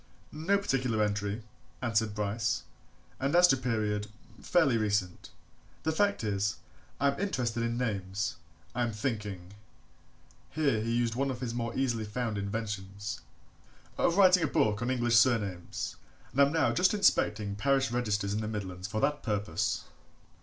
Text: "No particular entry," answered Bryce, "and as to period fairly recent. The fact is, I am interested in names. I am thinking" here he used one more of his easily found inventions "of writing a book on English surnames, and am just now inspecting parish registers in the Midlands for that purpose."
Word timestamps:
"No 0.31 0.57
particular 0.57 1.03
entry," 1.03 1.43
answered 1.79 2.15
Bryce, 2.15 2.63
"and 3.19 3.35
as 3.35 3.47
to 3.49 3.55
period 3.55 4.07
fairly 4.41 4.75
recent. 4.75 5.29
The 5.83 5.91
fact 5.91 6.23
is, 6.23 6.55
I 6.99 7.09
am 7.11 7.19
interested 7.19 7.61
in 7.61 7.77
names. 7.77 8.37
I 8.73 8.81
am 8.81 8.93
thinking" 8.93 9.53
here 10.49 10.81
he 10.81 10.91
used 10.91 11.13
one 11.13 11.27
more 11.27 11.35
of 11.35 11.39
his 11.41 11.53
easily 11.79 12.03
found 12.05 12.39
inventions 12.39 13.21
"of 13.95 14.17
writing 14.17 14.41
a 14.41 14.47
book 14.47 14.81
on 14.81 14.89
English 14.89 15.17
surnames, 15.17 15.97
and 16.35 16.41
am 16.55 16.73
just 16.73 16.93
now 16.93 16.97
inspecting 16.97 17.55
parish 17.55 17.91
registers 17.91 18.33
in 18.33 18.41
the 18.41 18.47
Midlands 18.47 18.87
for 18.87 18.99
that 19.01 19.21
purpose." 19.21 19.83